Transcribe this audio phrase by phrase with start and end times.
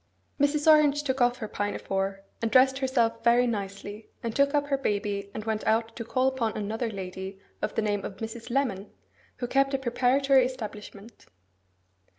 [0.39, 0.65] Mrs.
[0.65, 5.29] Orange took off her pinafore, and dressed herself very nicely, and took up her baby,
[5.31, 8.49] and went out to call upon another lady of the name of Mrs.
[8.49, 8.89] Lemon,
[9.35, 11.27] who kept a preparatory establishment.